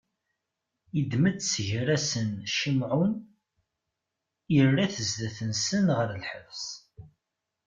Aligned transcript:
Iddem-d 0.99 1.39
si 1.49 1.63
gar-asen 1.69 2.29
Cimɛun, 2.57 3.13
irra-t 4.57 4.95
zdat-nsen 5.09 5.85
ɣer 5.97 6.09
lḥebs. 6.23 6.65